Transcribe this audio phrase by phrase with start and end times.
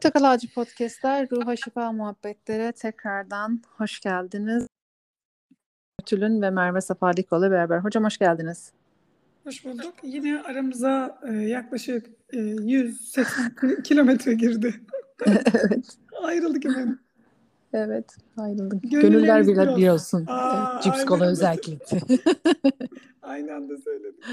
[0.00, 4.66] Portakal Ağacı Podcast'ler, Ruha Şifa Muhabbetlere tekrardan hoş geldiniz.
[6.06, 7.78] Tülün ve Merve Safalikoğlu beraber.
[7.78, 8.72] Hocam hoş geldiniz.
[9.44, 9.94] Hoş bulduk.
[10.02, 14.80] Yine aramıza e, yaklaşık e, 180 kilometre girdi.
[15.26, 15.96] evet.
[16.22, 16.98] Ayrıldık hemen.
[17.72, 18.90] Evet, ayrıldık.
[18.90, 20.24] Gönüller bir bir, olsun.
[20.28, 21.98] Aa, Cips aynen kola özellikle.
[23.22, 24.24] Aynı anda söyledik.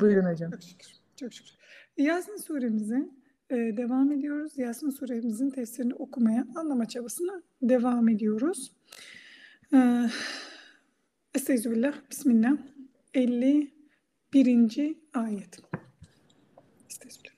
[0.00, 0.50] Buyurun hocam.
[0.50, 0.88] Çok şükür.
[1.16, 1.52] Çok şükür.
[1.96, 3.19] Yasin suremize
[3.49, 4.57] e, devam ediyoruz.
[4.57, 8.71] Yasin suremizin tefsirini okumaya, anlama çabasına devam ediyoruz.
[9.73, 10.09] E,
[11.35, 11.93] Estağfirullah.
[12.11, 12.57] Bismillah.
[13.13, 14.95] 51.
[15.13, 15.59] ayet.
[16.89, 17.35] Estağfirullah.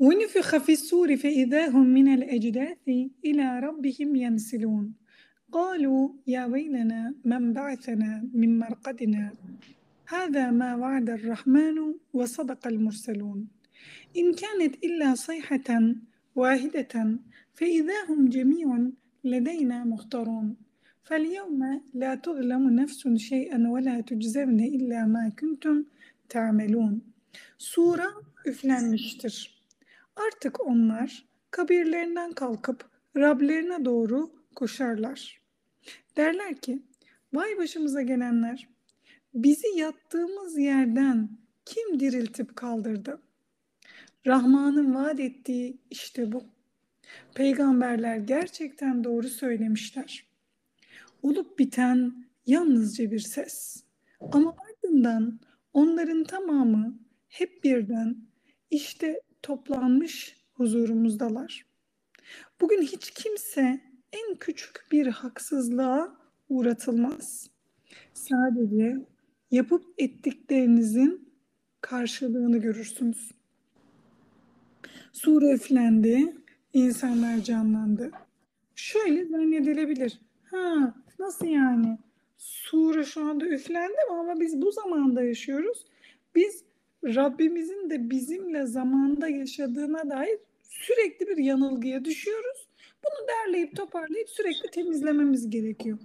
[0.00, 2.88] ونفخ في السور فإذا هم من الأجداث
[3.24, 4.94] إلى ربهم ينسلون
[5.52, 9.34] قالوا يا ويلنا من بعثنا من مرقدنا
[10.08, 13.48] هذا ما وعد الرحمن وصدق المرسلون
[14.16, 15.68] إن كانت إلا صيحة
[16.34, 17.18] واحدة
[17.54, 18.68] فإذا هم جميع
[19.24, 20.56] لدينا مختارون
[21.02, 21.60] فاليوم
[21.94, 25.84] لا تظلم نفس شيئا ولا تجزون إلا ما كنتم
[26.28, 27.00] تعملون
[27.58, 28.06] Sura
[28.44, 29.64] üflenmiştir.
[30.16, 35.40] Artık onlar kabirlerinden kalkıp Rablerine doğru koşarlar.
[36.16, 36.82] Derler ki,
[37.32, 38.68] vay başımıza gelenler,
[39.34, 41.28] bizi yattığımız yerden
[41.64, 43.22] kim diriltip kaldırdı?
[44.27, 46.43] Rahman'ın vaat ettiği işte bu.
[47.35, 50.25] Peygamberler gerçekten doğru söylemişler.
[51.23, 53.83] Olup biten yalnızca bir ses.
[54.31, 55.39] Ama ardından
[55.73, 58.17] onların tamamı hep birden
[58.71, 61.65] işte toplanmış huzurumuzdalar.
[62.61, 63.81] Bugün hiç kimse
[64.11, 66.17] en küçük bir haksızlığa
[66.49, 67.49] uğratılmaz.
[68.13, 69.05] Sadece
[69.51, 71.33] yapıp ettiklerinizin
[71.81, 73.31] karşılığını görürsünüz.
[75.15, 76.35] Sure üflendi,
[76.73, 78.11] insanlar canlandı.
[78.75, 80.19] Şöyle zannedilebilir.
[80.51, 81.97] Ha, nasıl yani?
[82.37, 85.85] Sure şu anda üflendi mi ama biz bu zamanda yaşıyoruz.
[86.35, 86.63] Biz
[87.03, 92.67] Rabbimizin de bizimle zamanda yaşadığına dair sürekli bir yanılgıya düşüyoruz.
[93.03, 95.97] Bunu derleyip toparlayıp sürekli temizlememiz gerekiyor.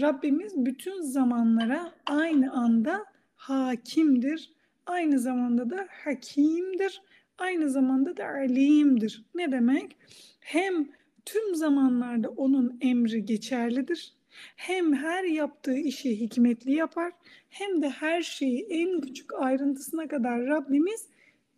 [0.00, 3.04] Rabbimiz bütün zamanlara aynı anda
[3.36, 4.52] hakimdir.
[4.86, 7.02] Aynı zamanda da hakimdir.
[7.42, 9.24] Aynı zamanda da alimdir.
[9.34, 9.96] Ne demek?
[10.40, 10.88] Hem
[11.24, 14.14] tüm zamanlarda onun emri geçerlidir.
[14.56, 17.12] Hem her yaptığı işi hikmetli yapar.
[17.48, 21.08] Hem de her şeyi en küçük ayrıntısına kadar Rabbimiz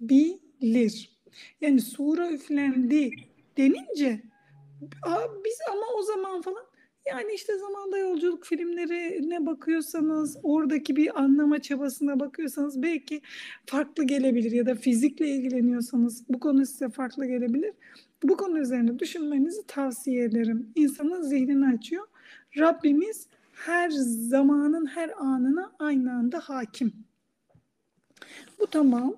[0.00, 1.10] bilir.
[1.60, 3.10] Yani sura üflendi
[3.56, 4.22] denince
[5.44, 6.64] biz ama o zaman falan
[7.06, 13.22] yani işte zamanda yolculuk filmleri ne bakıyorsanız oradaki bir anlama çabasına bakıyorsanız belki
[13.66, 17.72] farklı gelebilir ya da fizikle ilgileniyorsanız bu konu size farklı gelebilir.
[18.22, 20.72] Bu konu üzerine düşünmenizi tavsiye ederim.
[20.74, 22.06] İnsanın zihnini açıyor.
[22.58, 23.90] Rabbimiz her
[24.30, 26.92] zamanın her anına aynı anda hakim.
[28.58, 29.16] Bu tamam.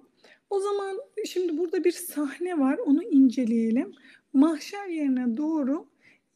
[0.51, 2.79] O zaman şimdi burada bir sahne var.
[2.79, 3.93] Onu inceleyelim.
[4.33, 5.87] Mahşer yerine doğru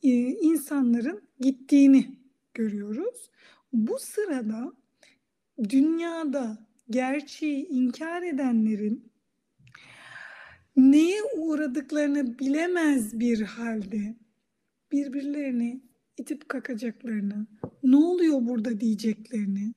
[0.03, 2.07] insanların gittiğini
[2.55, 3.31] görüyoruz.
[3.73, 4.73] Bu sırada
[5.69, 6.59] dünyada
[6.91, 9.11] gerçeği inkar edenlerin
[10.77, 14.17] neye uğradıklarını bilemez bir halde
[14.93, 15.81] birbirlerini
[16.19, 17.47] itip kakacaklarını,
[17.83, 19.75] ne oluyor burada diyeceklerini,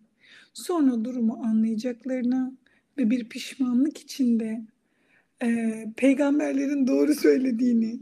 [0.54, 2.58] sonra durumu anlayacaklarını
[2.98, 4.62] ve bir pişmanlık içinde
[5.44, 8.00] e, peygamberlerin doğru söylediğini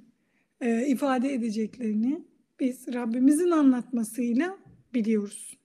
[0.61, 2.25] e, ifade edeceklerini
[2.59, 4.57] biz Rabbimizin anlatmasıyla
[4.93, 5.57] biliyoruz.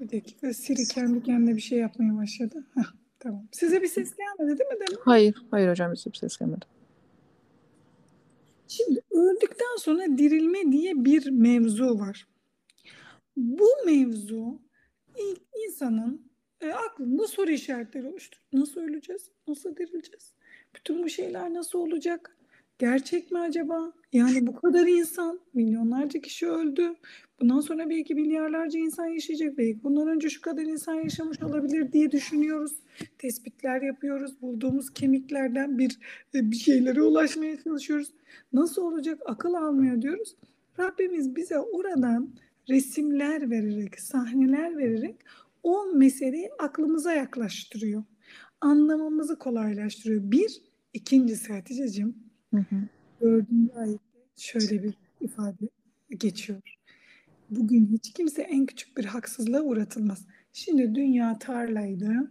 [0.00, 2.66] Bir dakika Siri kendi kendine bir şey yapmaya başladı.
[2.74, 3.48] Heh, tamam.
[3.52, 4.86] Size bir ses gelmedi değil mi?
[4.88, 5.00] Demin?
[5.04, 6.64] Hayır, hayır hocam bize bir ses gelmedi.
[8.68, 12.28] Şimdi öldükten sonra dirilme diye bir mevzu var.
[13.36, 14.62] Bu mevzu
[15.18, 18.44] ilk insanın e, aklında soru işaretleri oluşturur.
[18.52, 19.30] Nasıl öleceğiz?
[19.48, 20.34] Nasıl dirileceğiz?
[20.74, 22.36] Bütün bu şeyler nasıl olacak?
[22.78, 23.92] Gerçek mi acaba?
[24.12, 26.94] Yani bu kadar insan, milyonlarca kişi öldü.
[27.40, 29.58] Bundan sonra belki milyarlarca insan yaşayacak.
[29.58, 32.72] Belki bundan önce şu kadar insan yaşamış olabilir diye düşünüyoruz.
[33.18, 34.42] Tespitler yapıyoruz.
[34.42, 35.98] Bulduğumuz kemiklerden bir
[36.34, 38.12] e, bir şeylere ulaşmaya çalışıyoruz.
[38.52, 39.22] Nasıl olacak?
[39.26, 40.36] Akıl almıyor diyoruz.
[40.78, 42.30] Rabbimiz bize oradan
[42.68, 45.16] resimler vererek, sahneler vererek
[45.62, 48.02] o meseleyi aklımıza yaklaştırıyor.
[48.64, 50.30] Anlamamızı kolaylaştırıyor.
[50.30, 50.62] Bir,
[50.92, 52.16] ikincisi Hatice'cim,
[53.20, 54.04] dördüncü ayette
[54.36, 55.68] şöyle bir ifade
[56.10, 56.60] geçiyor.
[57.50, 60.26] Bugün hiç kimse en küçük bir haksızlığa uğratılmaz.
[60.52, 62.30] Şimdi dünya tarlaydı.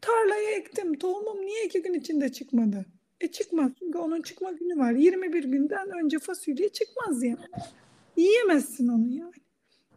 [0.00, 0.98] Tarlaya ektim.
[0.98, 2.86] Tohumum niye iki gün içinde çıkmadı?
[3.20, 4.92] E çıkmaz çünkü onun çıkma günü var.
[4.92, 7.46] 21 günden önce fasulye çıkmaz yani.
[8.16, 9.32] Yiyemezsin onu yani.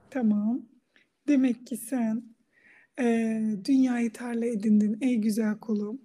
[0.09, 0.61] Tamam.
[1.27, 2.34] Demek ki sen
[2.99, 6.01] e, dünyayı tarla edindin ey güzel kulum.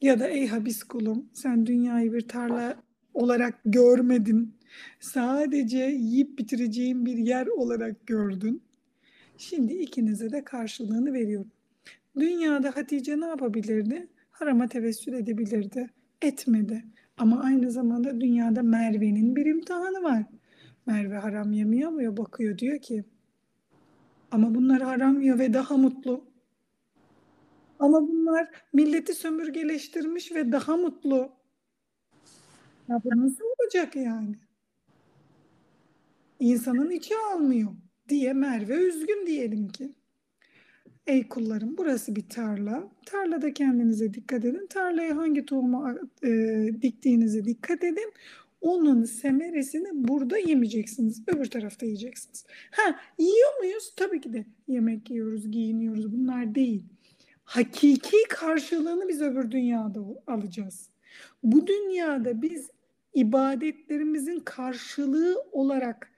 [0.00, 2.76] Ya da ey habis kulum sen dünyayı bir tarla
[3.14, 4.54] olarak görmedin.
[5.00, 8.62] Sadece yiyip bitireceğin bir yer olarak gördün.
[9.38, 11.50] Şimdi ikinize de karşılığını veriyorum.
[12.18, 14.08] Dünyada Hatice ne yapabilirdi?
[14.30, 15.90] Harama tevessül edebilirdi.
[16.22, 16.84] Etmedi.
[17.16, 20.24] Ama aynı zamanda dünyada Merve'nin bir imtihanı var.
[20.86, 22.16] Merve haram yemiyor mu?
[22.16, 23.04] Bakıyor diyor ki
[24.32, 26.24] ama bunlar haram yiyor ve daha mutlu.
[27.78, 31.32] Ama bunlar milleti sömürgeleştirmiş ve daha mutlu.
[32.88, 34.34] Ya bu nasıl olacak yani?
[36.40, 37.70] İnsanın içi almıyor
[38.08, 39.92] diye Merve üzgün diyelim ki.
[41.06, 42.90] Ey kullarım burası bir tarla.
[43.06, 44.66] Tarlada kendinize dikkat edin.
[44.70, 46.30] Tarlaya hangi tohumu e,
[46.82, 48.12] diktiğinize dikkat edin.
[48.62, 51.22] Onun semeresini burada yemeyeceksiniz.
[51.26, 52.46] Öbür tarafta yiyeceksiniz.
[52.70, 53.94] Ha yiyor muyuz?
[53.96, 56.12] Tabii ki de yemek yiyoruz, giyiniyoruz.
[56.12, 56.84] Bunlar değil.
[57.44, 60.90] Hakiki karşılığını biz öbür dünyada alacağız.
[61.42, 62.70] Bu dünyada biz
[63.14, 66.12] ibadetlerimizin karşılığı olarak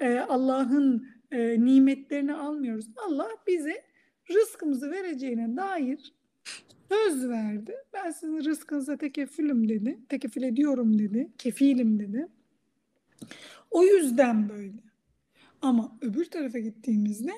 [0.00, 2.86] e, Allah'ın e, nimetlerini almıyoruz.
[3.06, 3.82] Allah bize
[4.30, 6.14] rızkımızı vereceğine dair
[6.90, 7.76] söz verdi.
[7.92, 9.98] Ben sizin rızkınıza tekefülüm dedi.
[10.08, 11.30] Tekefül ediyorum dedi.
[11.38, 12.28] Kefilim dedi.
[13.70, 14.82] O yüzden böyle.
[15.62, 17.32] Ama öbür tarafa gittiğimizde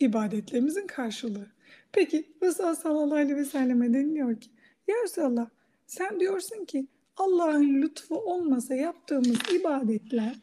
[0.00, 1.46] ibadetlerimizin karşılığı.
[1.92, 4.50] Peki Resulullah sallallahu aleyhi ve selleme deniliyor ki
[4.88, 5.48] Ya Resulallah
[5.86, 6.86] sen diyorsun ki
[7.16, 10.36] Allah'ın lütfu olmasa yaptığımız ibadetler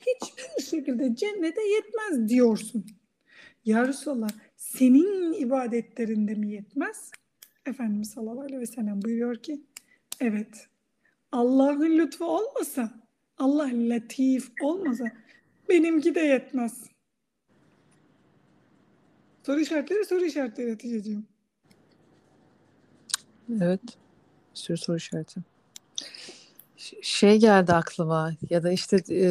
[0.00, 2.86] hiçbir şekilde cennete yetmez diyorsun.
[3.64, 7.10] Ya Resulallah senin ibadetlerinde mi yetmez?
[7.68, 9.60] Efendimiz sallallahu aleyhi ve sellem buyuruyor ki
[10.20, 10.68] evet
[11.32, 12.90] Allah'ın lütfu olmasa
[13.38, 15.04] Allah latif olmasa
[15.68, 16.84] benimki de yetmez.
[19.46, 21.26] Soru işaretleri soru işaretleri Hatice'ciğim.
[23.60, 23.80] Evet.
[23.84, 25.40] Bir sürü soru işareti.
[27.02, 29.30] Şey geldi aklıma ya da işte e,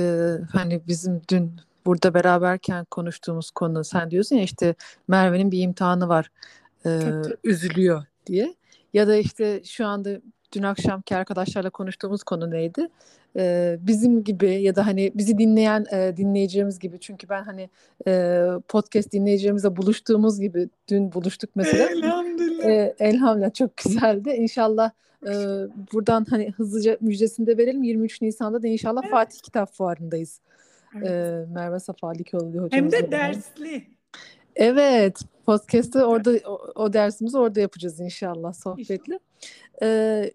[0.51, 1.51] hani bizim dün
[1.85, 4.75] burada beraberken konuştuğumuz konu sen diyorsun ya işte
[5.07, 6.31] Merve'nin bir imtihanı var.
[6.85, 7.01] E,
[7.43, 8.55] üzülüyor diye.
[8.93, 10.09] Ya da işte şu anda
[10.53, 12.87] dün akşamki arkadaşlarla konuştuğumuz konu neydi?
[13.37, 17.69] Ee, bizim gibi ya da hani bizi dinleyen e, dinleyeceğimiz gibi çünkü ben hani
[18.07, 21.89] e, podcast dinleyeceğimizle buluştuğumuz gibi dün buluştuk mesela.
[21.89, 22.65] Elhamdülillah.
[22.65, 24.29] E, elhamdülillah çok güzeldi.
[24.29, 24.91] İnşallah
[25.27, 25.31] e,
[25.93, 27.83] buradan hani hızlıca müjdesini de verelim.
[27.83, 29.11] 23 Nisan'da da inşallah evet.
[29.11, 30.41] Fatih Kitap Fuarı'ndayız.
[30.97, 31.07] Evet.
[31.07, 32.71] E, Merve Safalikoğlu hocamız.
[32.71, 33.87] Hem de dersli.
[34.55, 39.19] Evet, podcast'ı orada o, o dersimizi orada yapacağız inşallah sohbetli.
[39.81, 40.31] Ee,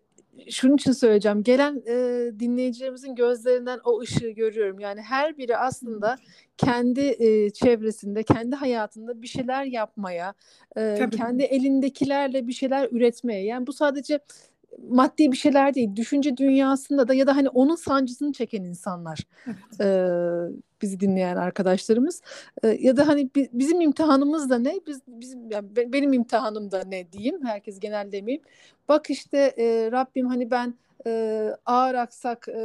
[0.51, 1.43] şunun için söyleyeceğim.
[1.43, 1.95] Gelen e,
[2.41, 4.81] dinleyicilerimizin gözlerinden o ışığı görüyorum.
[4.81, 6.17] Yani her biri aslında
[6.57, 10.35] kendi e, çevresinde, kendi hayatında bir şeyler yapmaya,
[10.77, 13.45] e, kendi elindekilerle bir şeyler üretmeye.
[13.45, 14.19] Yani bu sadece
[14.89, 15.97] maddi bir şeyler değil.
[15.97, 19.27] Düşünce dünyasında da ya da hani onun sancısını çeken insanlar.
[19.47, 19.81] Evet.
[19.81, 22.23] E, bizi dinleyen arkadaşlarımız
[22.63, 24.81] e, ya da hani bizim imtihanımız da ne?
[24.87, 27.45] Biz bizim yani benim imtihanım da ne diyeyim?
[27.45, 28.43] Herkes genel demeyeyim.
[28.89, 30.75] Bak işte e, Rabbim hani ben
[31.07, 32.63] e, ağır aksak e,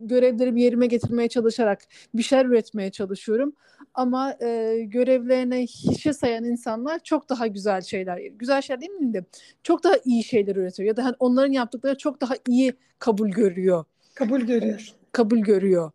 [0.00, 1.82] görevlerimi yerime getirmeye çalışarak
[2.14, 3.52] bir şeyler üretmeye çalışıyorum.
[3.94, 9.24] Ama e, görevlerine hiçe sayan insanlar çok daha güzel şeyler, güzel şeyler değil mi de
[9.62, 10.88] çok daha iyi şeyler üretiyor.
[10.88, 13.84] Ya da hani onların yaptıkları çok daha iyi kabul görüyor.
[14.14, 14.94] Kabul görüyor.
[15.12, 15.92] Kabul görüyor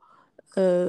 [0.57, 0.85] e,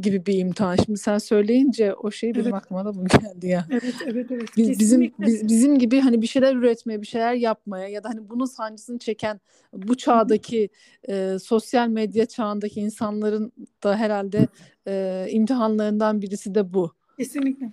[0.00, 0.76] gibi bir imtihan.
[0.76, 2.54] Şimdi sen söyleyince o şey benim evet.
[2.54, 3.66] aklıma da bu geldi ya.
[3.70, 4.48] Evet, evet, evet.
[4.56, 8.28] Biz, bizim biz, bizim gibi hani bir şeyler üretmeye, bir şeyler yapmaya ya da hani
[8.28, 9.40] bunun sancısını çeken
[9.72, 10.68] bu çağdaki
[11.08, 13.52] e, sosyal medya çağındaki insanların
[13.84, 14.46] da herhalde
[14.86, 16.92] e, imtihanlarından birisi de bu.
[17.18, 17.70] Kesinlikle.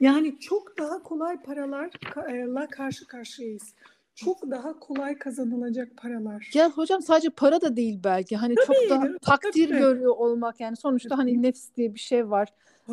[0.00, 3.74] Yani çok daha kolay paralarla karşı karşıyayız
[4.16, 6.50] çok daha kolay kazanılacak paralar.
[6.54, 8.36] Ya hocam sadece para da değil belki.
[8.36, 9.78] Hani tabii, çok da takdir tabii.
[9.78, 11.18] görüyor olmak yani sonuçta tabii.
[11.18, 12.48] hani nefs diye bir şey var.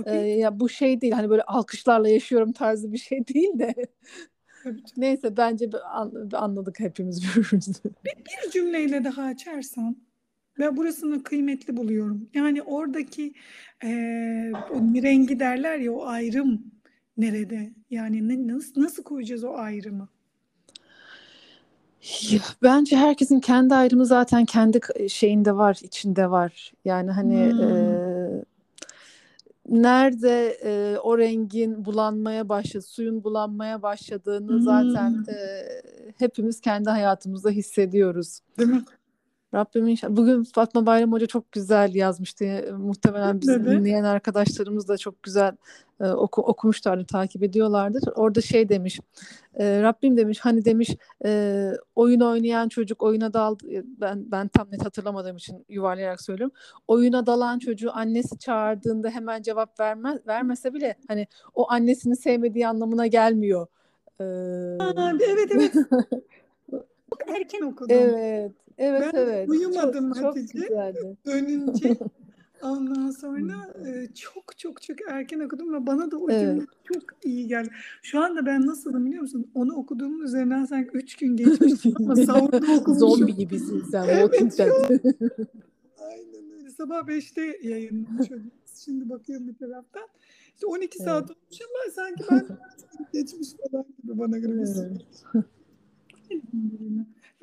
[0.05, 3.75] Ee, ya bu şey değil hani böyle alkışlarla yaşıyorum tarzı bir şey değil de.
[4.97, 5.69] Neyse bence
[6.33, 7.73] anladık hepimiz birbirimizi.
[7.83, 9.97] Bir, bir cümleyle daha açarsan
[10.59, 12.29] ve burasını kıymetli buluyorum.
[12.33, 13.33] Yani oradaki
[13.83, 13.89] e,
[14.71, 16.63] o rengi derler ya o ayrım
[17.17, 17.73] nerede?
[17.89, 20.09] Yani nasıl, nasıl koyacağız o ayrımı?
[22.31, 24.79] Ya, bence herkesin kendi ayrımı zaten kendi
[25.09, 26.73] şeyinde var, içinde var.
[26.85, 27.61] Yani hani hmm.
[27.61, 28.43] e,
[29.69, 35.29] nerede e, o rengin bulanmaya başladı, suyun bulanmaya başladığını zaten Hmm.
[35.29, 35.65] e,
[36.19, 38.39] hepimiz kendi hayatımızda hissediyoruz.
[38.59, 38.83] Değil mi?
[39.53, 40.15] Rabbim inşallah.
[40.15, 42.75] Bugün Fatma Bayram Hoca çok güzel yazmıştı.
[42.77, 43.71] Muhtemelen bizi Dedi.
[43.71, 45.55] dinleyen arkadaşlarımız da çok güzel
[46.01, 48.03] e, oku, okumuşlardır, takip ediyorlardır.
[48.15, 48.99] Orada şey demiş,
[49.55, 50.89] e, Rabbim demiş hani demiş
[51.25, 53.63] e, oyun oynayan çocuk oyuna daldı.
[54.01, 56.55] Ben ben tam net hatırlamadığım için yuvarlayarak söylüyorum.
[56.87, 63.07] Oyuna dalan çocuğu annesi çağırdığında hemen cevap vermez vermese bile hani o annesini sevmediği anlamına
[63.07, 63.67] gelmiyor.
[64.19, 65.73] E, Aa, evet evet.
[67.27, 67.95] Çok erken okudum.
[67.99, 69.49] evet, evet, Ben evet.
[69.49, 70.59] uyumadım Çok, çok Hatice.
[70.59, 71.17] güzeldi.
[71.25, 71.97] Dönünce
[72.61, 76.61] ondan sonra e, çok çok çok erken okudum ve bana da o Evet.
[76.93, 77.69] çok iyi geldi.
[78.01, 79.51] Şu anda ben nasılım biliyor musun?
[79.55, 82.93] Onu okuduğumun üzerinden sanki üç gün geçmiş ama sahurda okumuşum.
[82.95, 84.03] Zombi gibisin sen.
[84.09, 84.59] Evet.
[85.99, 86.69] Aynen öyle.
[86.69, 88.27] Sabah 5'te yayınlamış.
[88.85, 90.03] Şimdi bakıyorum bir taraftan.
[90.55, 92.45] İşte 12 saat olmuş ama sanki ben
[93.13, 94.53] geçmiş falan gibi bana göre.
[94.55, 95.45] Evet.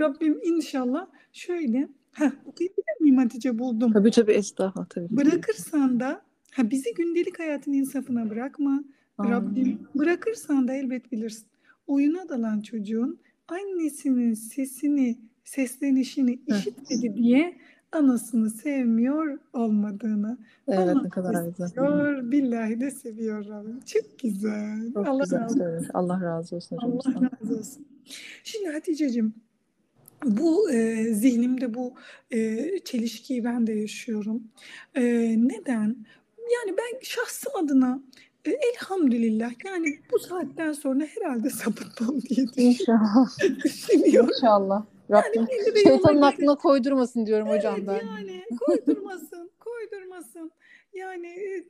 [0.01, 3.93] Rabbim inşallah şöyle heh, okuyabilir miyim Hatice buldum.
[3.93, 5.17] Tabii tabii estağfurullah tabii.
[5.17, 8.85] Bırakırsan da ha, bizi gündelik hayatın insafına bırakma.
[9.19, 9.31] Amin.
[9.31, 11.47] Rabbim bırakırsan da elbet bilirsin.
[11.87, 13.19] Oyuna dalan çocuğun
[13.49, 17.57] annesinin sesini, seslenişini işitmedi diye
[17.93, 20.39] anasını sevmiyor olmadığını.
[20.69, 22.31] Evet Allah ne kadar da güzel.
[22.31, 23.81] billahi de seviyor Rabbim.
[23.81, 24.93] Çok güzel.
[24.95, 25.87] Çok Allah güzel razı olsun.
[25.95, 27.87] Allah razı olsun Allah razı olsun.
[28.45, 29.35] Şimdi Hatice'cim
[30.25, 31.95] bu e, zihnimde bu
[32.31, 34.43] e, çelişkiyi ben de yaşıyorum.
[34.95, 35.03] E,
[35.49, 35.97] neden?
[36.55, 38.03] Yani ben şahsım adına
[38.45, 43.27] e, elhamdülillah yani bu saatten sonra herhalde sapıtmam diye İnşallah.
[43.65, 44.31] düşünüyorum.
[44.37, 44.85] İnşallah.
[45.11, 48.07] Rabbim belli bir şeytanın aklına koydurmasın diyorum hocam Evet, ben.
[48.07, 50.51] yani koydurmasın, koydurmasın.
[51.01, 51.65] Yani e,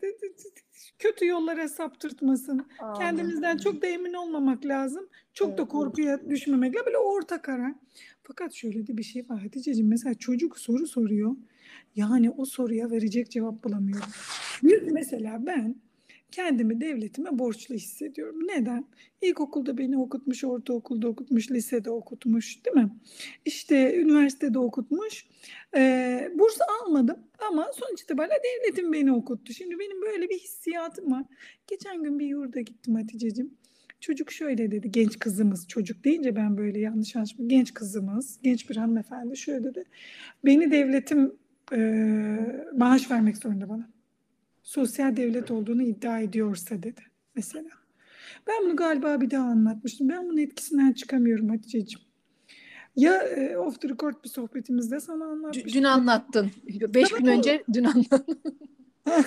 [0.98, 2.66] kötü yollara saptırtmasın.
[2.78, 2.98] Amin.
[2.98, 5.08] Kendimizden çok da emin olmamak lazım.
[5.34, 7.74] Çok da Evet, korkuya düşmemekle böyle orta karar.
[8.22, 9.88] Fakat şöyle de bir şey var Hatice'ciğim.
[9.88, 11.36] Mesela çocuk soru soruyor.
[11.96, 14.08] Yani o soruya verecek cevap bulamıyorum.
[14.62, 15.76] Bir, mesela ben
[16.32, 18.36] kendimi devletime borçlu hissediyorum.
[18.46, 18.84] Neden?
[19.22, 22.90] İlkokulda beni okutmuş, ortaokulda okutmuş, lisede okutmuş değil mi?
[23.44, 25.26] İşte üniversitede okutmuş.
[25.76, 27.18] Ee, burs almadım
[27.50, 29.52] ama sonuç itibariyle devletim beni okuttu.
[29.52, 31.24] Şimdi benim böyle bir hissiyatım var.
[31.66, 33.54] Geçen gün bir yurda gittim Hatice'cim.
[34.00, 37.48] Çocuk şöyle dedi, genç kızımız, çocuk deyince ben böyle yanlış anlaşılma.
[37.48, 39.84] Genç kızımız, genç bir hanımefendi şöyle dedi.
[40.44, 41.32] Beni devletim
[41.72, 41.78] e,
[42.76, 43.99] maaş vermek zorunda bana.
[44.70, 47.00] Sosyal devlet olduğunu iddia ediyorsa dedi
[47.34, 47.68] mesela.
[48.46, 50.08] Ben bunu galiba bir daha anlatmıştım.
[50.08, 52.06] Ben bunun etkisinden çıkamıyorum Hatice'ciğim.
[52.96, 55.72] Ya e, off the record bir sohbetimizde sana anlatmıştım.
[55.72, 56.50] Dün anlattın.
[56.68, 58.40] Beş gün önce dün anlattın.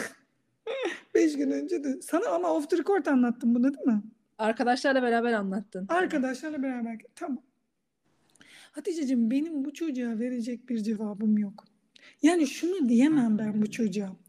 [1.16, 2.02] Beş gün önce de.
[2.02, 4.02] Sana ama off the record anlattım bunu değil mi?
[4.38, 5.86] Arkadaşlarla beraber anlattın.
[5.90, 6.98] Arkadaşlarla beraber.
[7.16, 7.44] Tamam.
[8.72, 11.66] Hatice'cim benim bu çocuğa verecek bir cevabım yok.
[12.22, 14.23] Yani şunu diyemem ben bu çocuğa.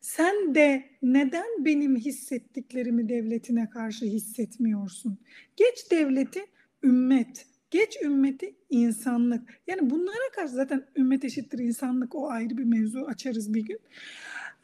[0.00, 5.18] Sen de neden benim hissettiklerimi devletine karşı hissetmiyorsun?
[5.56, 6.46] Geç devleti
[6.82, 7.46] ümmet.
[7.70, 9.60] Geç ümmeti insanlık.
[9.66, 13.78] Yani bunlara karşı zaten ümmet eşittir insanlık o ayrı bir mevzu açarız bir gün.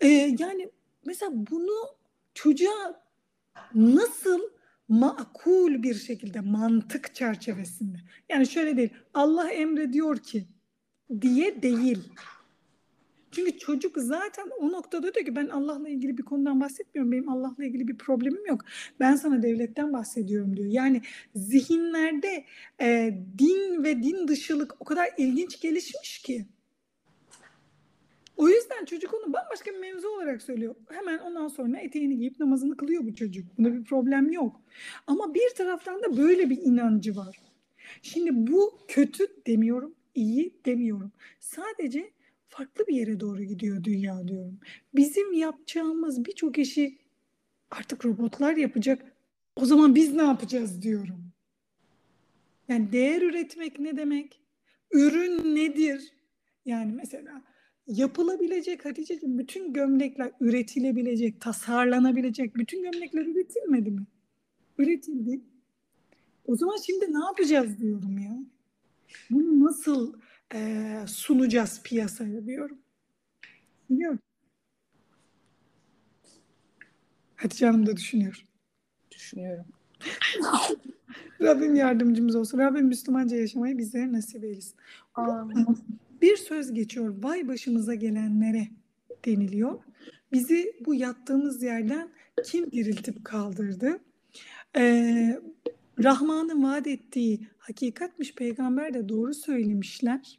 [0.00, 0.70] Ee, yani
[1.06, 1.96] mesela bunu
[2.34, 3.02] çocuğa
[3.74, 4.40] nasıl
[4.88, 7.96] makul bir şekilde mantık çerçevesinde.
[8.28, 8.90] Yani şöyle değil.
[9.14, 10.46] Allah emrediyor ki
[11.20, 11.98] diye değil.
[13.30, 17.12] Çünkü çocuk zaten o noktada diyor ki ben Allah'la ilgili bir konudan bahsetmiyorum.
[17.12, 18.64] Benim Allah'la ilgili bir problemim yok.
[19.00, 20.68] Ben sana devletten bahsediyorum diyor.
[20.68, 21.02] Yani
[21.34, 22.44] zihinlerde
[22.80, 26.46] e, din ve din dışılık o kadar ilginç gelişmiş ki.
[28.36, 30.74] O yüzden çocuk onu bambaşka bir mevzu olarak söylüyor.
[30.90, 33.58] Hemen ondan sonra eteğini giyip namazını kılıyor bu çocuk.
[33.58, 34.60] Bunda bir problem yok.
[35.06, 37.40] Ama bir taraftan da böyle bir inancı var.
[38.02, 41.12] Şimdi bu kötü demiyorum, iyi demiyorum.
[41.40, 42.10] Sadece
[42.48, 44.60] farklı bir yere doğru gidiyor dünya diyorum.
[44.94, 46.98] Bizim yapacağımız birçok işi
[47.70, 49.12] artık robotlar yapacak.
[49.56, 51.32] O zaman biz ne yapacağız diyorum.
[52.68, 54.42] Yani değer üretmek ne demek?
[54.92, 56.12] Ürün nedir?
[56.64, 57.42] Yani mesela
[57.86, 64.06] yapılabilecek Hatice'ciğim bütün gömlekler üretilebilecek, tasarlanabilecek bütün gömlekler üretilmedi mi?
[64.78, 65.40] Üretildi.
[66.46, 68.38] O zaman şimdi ne yapacağız diyorum ya.
[69.30, 70.12] Bunu nasıl
[70.54, 72.78] e, sunacağız piyasaya diyorum.
[73.90, 74.18] Biliyorum.
[77.36, 78.46] Hatice Hanım da düşünüyor.
[79.10, 79.64] Düşünüyorum.
[81.40, 82.58] Rabbim yardımcımız olsun.
[82.58, 84.74] Rabbim Müslümanca yaşamayı bizlere nasip eylesin.
[85.14, 85.66] Amin.
[86.22, 87.14] Bir söz geçiyor.
[87.22, 88.68] Vay başımıza gelenlere
[89.24, 89.78] deniliyor.
[90.32, 92.08] Bizi bu yattığımız yerden
[92.44, 93.98] kim diriltip kaldırdı?
[94.76, 95.40] Ee,
[96.02, 100.38] Rahman'ın vaat ettiği hakikatmiş peygamber de doğru söylemişler.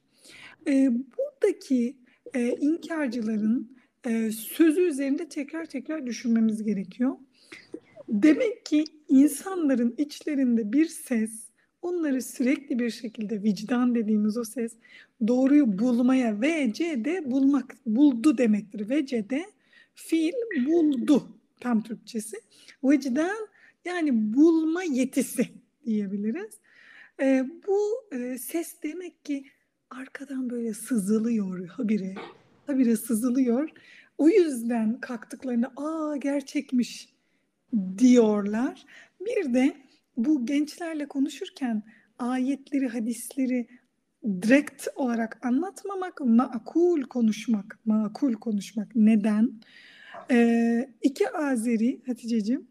[0.68, 1.98] Ee, buradaki
[2.34, 7.16] e, inkarcıların e, sözü üzerinde tekrar tekrar düşünmemiz gerekiyor.
[8.10, 11.48] Demek ki insanların içlerinde bir ses
[11.82, 14.74] onları sürekli bir şekilde vicdan dediğimiz o ses
[15.28, 16.74] doğruyu bulmaya ve
[17.06, 18.90] de bulmak buldu demektir.
[18.90, 19.46] Vecede
[19.96, 20.34] fiil
[20.66, 21.28] buldu
[21.60, 22.38] tam Türkçesi.
[22.84, 23.48] Vicdan
[23.88, 25.48] yani bulma yetisi
[25.86, 26.54] diyebiliriz.
[27.22, 27.80] E, bu
[28.16, 29.46] e, ses demek ki
[29.90, 32.16] arkadan böyle sızılıyor habire,
[32.68, 33.70] habire sızılıyor.
[34.18, 37.10] O yüzden kalktıklarında aa gerçekmiş
[37.98, 38.86] diyorlar.
[39.22, 39.74] Bir de
[40.18, 41.84] bu gençlerle konuşurken
[42.20, 43.68] ayetleri, hadisleri
[44.42, 48.96] direkt olarak anlatmamak, makul konuşmak, makul konuşmak.
[48.96, 49.52] Neden?
[50.32, 52.68] Ee, iki Azeri Hatice'cim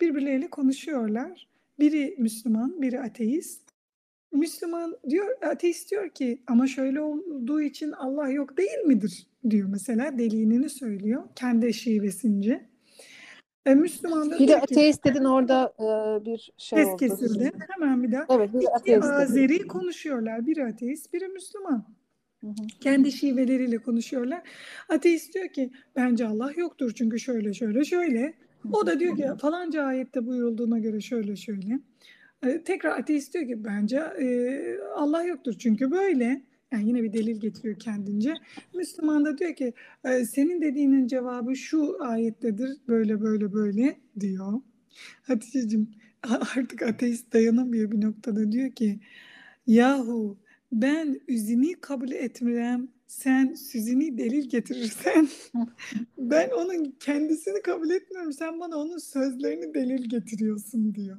[0.00, 1.48] birbirleriyle konuşuyorlar.
[1.78, 3.68] Biri Müslüman, biri ateist.
[4.32, 10.18] Müslüman diyor, ateist diyor ki ama şöyle olduğu için Allah yok değil midir diyor mesela
[10.18, 12.68] deliğini söylüyor kendi şivesince.
[13.66, 16.96] E, Müslüman da Bir de diyor ki ateist dedin orada e, bir şey oldu.
[16.96, 17.52] kesildi.
[17.68, 18.26] Hemen bir daha.
[18.30, 19.04] Evet bir İki ateist.
[19.04, 20.46] Azeri konuşuyorlar.
[20.46, 21.84] Biri ateist, biri Müslüman.
[22.40, 22.66] Hı hı.
[22.80, 24.42] Kendi şiveleriyle konuşuyorlar.
[24.88, 28.34] Ateist diyor ki bence Allah yoktur çünkü şöyle şöyle şöyle.
[28.72, 31.78] O da diyor ki falanca ayette buyurulduğuna göre şöyle şöyle.
[32.46, 36.42] Ee, tekrar ateist diyor ki bence e, Allah yoktur çünkü böyle.
[36.72, 38.34] Yani yine bir delil getiriyor kendince.
[38.74, 39.72] Müslüman da diyor ki
[40.04, 44.52] e, senin dediğinin cevabı şu ayettedir böyle böyle böyle diyor.
[45.22, 45.90] Hatice'cim
[46.56, 49.00] artık ateist dayanamıyor bir noktada diyor ki
[49.66, 50.38] yahu
[50.72, 55.28] ben üzini kabul etmirem sen süzini delil getirirsen
[56.18, 61.16] ben onun kendisini kabul etmiyorum sen bana onun sözlerini delil getiriyorsun diyor.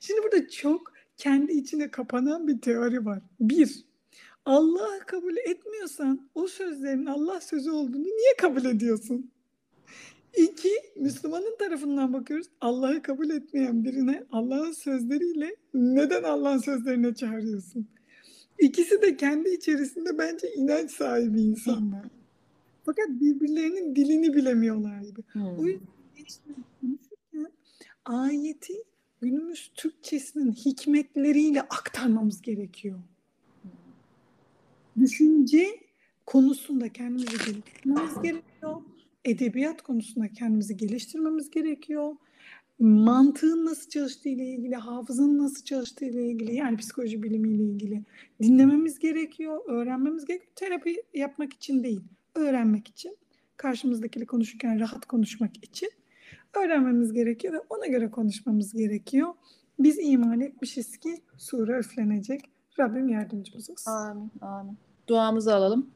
[0.00, 3.22] Şimdi burada çok kendi içine kapanan bir teori var.
[3.40, 3.84] Bir,
[4.44, 9.30] Allah'ı kabul etmiyorsan o sözlerin Allah sözü olduğunu niye kabul ediyorsun?
[10.36, 12.46] İki, Müslümanın tarafından bakıyoruz.
[12.60, 17.88] Allah'ı kabul etmeyen birine Allah'ın sözleriyle neden Allah'ın sözlerine çağırıyorsun?
[18.58, 22.06] İkisi de kendi içerisinde bence inanç sahibi insanlar.
[22.84, 25.20] Fakat birbirlerinin dilini bilemiyorlar gibi.
[25.36, 25.66] O Hmm.
[25.66, 25.86] yüzden
[26.16, 27.52] gençler konuşurken
[28.04, 28.74] ayeti
[29.20, 32.98] günümüz Türkçesinin hikmetleriyle aktarmamız gerekiyor.
[35.00, 35.66] Düşünce
[36.26, 38.82] konusunda kendimizi geliştirmemiz gerekiyor.
[39.24, 42.16] Edebiyat konusunda kendimizi geliştirmemiz gerekiyor.
[42.84, 48.02] Mantığın nasıl çalıştığı ile ilgili, hafızanın nasıl çalıştığı ile ilgili, yani psikoloji bilimiyle ilgili
[48.42, 50.52] dinlememiz gerekiyor, öğrenmemiz gerekiyor.
[50.56, 52.00] Terapi yapmak için değil,
[52.34, 53.16] öğrenmek için,
[53.56, 55.90] karşımızdakiyle konuşurken rahat konuşmak için
[56.56, 59.34] öğrenmemiz gerekiyor ve ona göre konuşmamız gerekiyor.
[59.78, 62.40] Biz iman etmişiz ki sure üflenecek.
[62.78, 63.90] Rabbim yardımcımız olsun.
[63.90, 64.30] Amin.
[64.40, 64.78] Amin.
[65.08, 65.90] Duamızı alalım.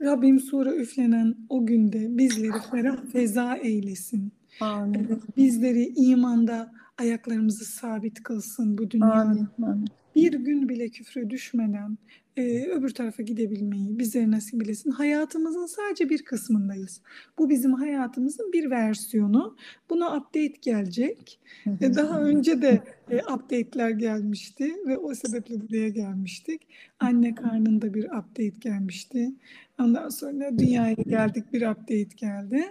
[0.00, 4.32] Rabbim sure üflenen o günde bizleri ferah feza eylesin.
[4.60, 5.22] Amin.
[5.36, 9.48] Bizleri imanda ayaklarımızı sabit kılsın bu dünyada.
[9.62, 9.88] Amin.
[10.14, 11.98] Bir gün bile küfre düşmeden
[12.36, 14.90] e, öbür tarafa gidebilmeyi bizlere nasip eylesin.
[14.90, 17.00] Hayatımızın sadece bir kısmındayız.
[17.38, 19.56] Bu bizim hayatımızın bir versiyonu.
[19.90, 21.40] Buna update gelecek.
[21.80, 21.94] E.
[21.94, 26.68] Daha önce de e, update'ler gelmişti ve o sebeple buraya gelmiştik.
[27.00, 29.32] Anne karnında bir update gelmişti.
[29.80, 32.64] Ondan sonra dünyaya geldik bir update geldi.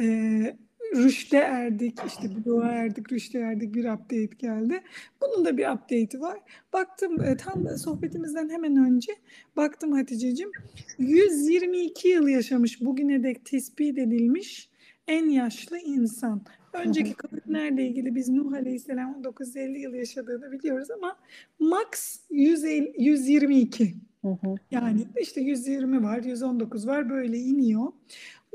[0.00, 0.56] E,
[0.94, 4.80] rüşte erdik, işte bloğa erdik, rüşte erdik bir update geldi.
[5.20, 6.38] Bunun da bir update'i var.
[6.72, 9.12] Baktım e, tam sohbetimizden hemen önce
[9.56, 10.50] baktım Hatice'cim
[10.98, 14.72] 122 yıl yaşamış bugüne dek tespit edilmiş
[15.08, 16.42] en yaşlı insan.
[16.72, 21.16] Önceki kavimlerle ilgili biz Nuh Aleyhisselam 950 yıl yaşadığını biliyoruz ama
[21.58, 23.94] max 150, 122.
[24.22, 24.54] Hı hı.
[24.70, 27.92] Yani işte 120 var, 119 var böyle iniyor.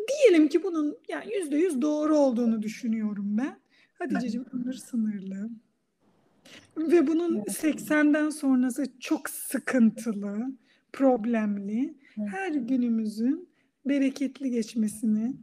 [0.08, 3.58] Diyelim ki bunun yani %100 doğru olduğunu düşünüyorum ben.
[4.00, 5.50] Hatice'cim ömür sınırlı.
[6.78, 7.64] Ve bunun Evet.
[7.64, 10.38] 80'den sonrası çok sıkıntılı,
[10.94, 11.96] problemli.
[12.16, 13.50] Her günümüzün
[13.86, 15.34] bereketli geçmesini,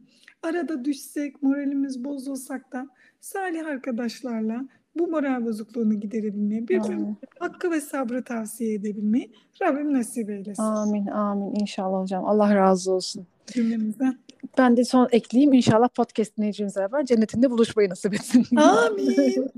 [0.42, 2.88] arada düşsek, moralimiz bozulsak da
[3.20, 10.62] salih arkadaşlarla bu moral bozukluğunu giderebilmeyi, birbirimize hakkı ve sabrı tavsiye edebilmeyi Rabbim nasip eylesin
[10.62, 11.06] Amin.
[11.06, 11.54] Amin.
[11.60, 12.24] İnşallah hocam.
[12.24, 13.26] Allah razı olsun.
[13.46, 14.18] cümlemizden.
[14.58, 15.52] Ben de son ekleyeyim.
[15.52, 18.56] İnşallah podcast dinleyicimizle beraber cennetinde buluşmayı nasip etsin.
[18.56, 19.16] Amin.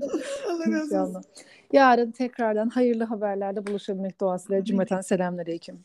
[0.49, 1.23] Allah razı olsun.
[1.73, 5.79] Yarın tekrardan hayırlı haberlerle buluşabilmek duasıyla cümleten selamünaleyküm.